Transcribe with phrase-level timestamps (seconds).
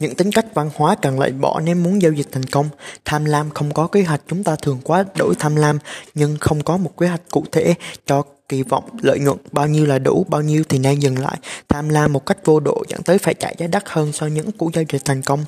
[0.00, 2.68] những tính cách văn hóa cần loại bỏ nếu muốn giao dịch thành công.
[3.04, 5.78] Tham lam không có kế hoạch chúng ta thường quá đổi tham lam,
[6.14, 7.74] nhưng không có một kế hoạch cụ thể
[8.06, 11.38] cho kỳ vọng, lợi nhuận, bao nhiêu là đủ, bao nhiêu thì nên dừng lại.
[11.68, 14.52] Tham lam một cách vô độ dẫn tới phải trả giá đắt hơn so những
[14.52, 15.44] cú giao dịch thành công.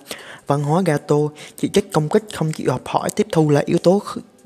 [0.47, 1.17] Văn hóa gato,
[1.57, 4.03] chỉ trích công kích, không chịu học hỏi, tiếp thu là yếu tố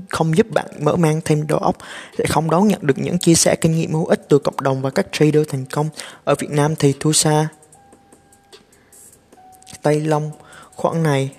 [0.09, 1.77] không giúp bạn mở mang thêm đầu óc,
[2.19, 4.83] sẽ không đón nhận được những chia sẻ kinh nghiệm hữu ích từ cộng đồng
[4.83, 5.89] và các trader thành công.
[6.25, 7.49] Ở Việt Nam thì thua xa
[9.83, 10.31] Tây Long.
[10.75, 11.31] Khoảng này,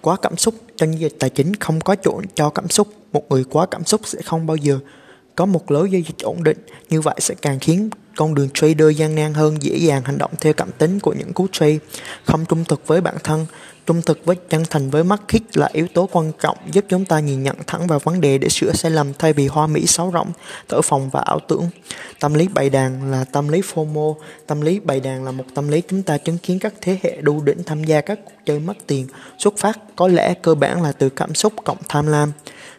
[0.00, 2.88] quá cảm xúc trong giao dịch tài chính không có chỗ cho cảm xúc.
[3.12, 4.78] Một người quá cảm xúc sẽ không bao giờ
[5.34, 6.58] có một lối giao dịch ổn định.
[6.90, 10.30] Như vậy sẽ càng khiến con đường trader gian nan hơn, dễ dàng hành động
[10.40, 11.78] theo cảm tính của những cú trade.
[12.24, 13.46] Không trung thực với bản thân,
[13.86, 17.04] trung thực với chân thành với mắt khích là yếu tố quan trọng giúp chúng
[17.04, 19.86] ta nhìn nhận thẳng vào vấn đề để sửa sai lầm thay vì hoa mỹ
[19.86, 20.28] sáo rỗng,
[20.68, 21.68] thở phòng và ảo tưởng.
[22.20, 24.14] Tâm lý bày đàn là tâm lý fomo,
[24.46, 27.16] tâm lý bày đàn là một tâm lý chúng ta chứng kiến các thế hệ
[27.20, 29.06] đu đỉnh tham gia các cuộc chơi mất tiền,
[29.38, 29.78] xuất phát.
[29.96, 32.32] Có lẽ cơ bản là từ cảm xúc cộng tham lam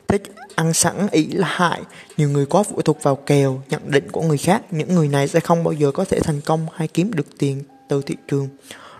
[0.07, 0.23] thích
[0.55, 1.81] ăn sẵn ý là hại.
[2.17, 4.61] Nhiều người quá phụ thuộc vào kèo, nhận định của người khác.
[4.71, 7.63] Những người này sẽ không bao giờ có thể thành công hay kiếm được tiền
[7.89, 8.47] từ thị trường.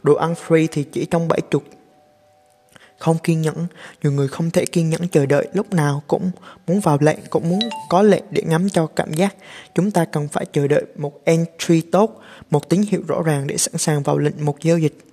[0.04, 1.64] Đồ ăn free thì chỉ trong bảy chục.
[3.00, 3.68] Không kiên nhẫn.
[4.04, 6.32] Nhiều người không thể kiên nhẫn chờ đợi lúc nào cũng
[6.68, 7.60] muốn vào lệnh cũng muốn
[7.90, 9.36] có lệnh để ngắm cho cảm giác.
[9.76, 13.58] Chúng ta cần phải chờ đợi một entry tốt, một tín hiệu rõ ràng để
[13.58, 15.09] sẵn sàng vào lệnh một giao dịch.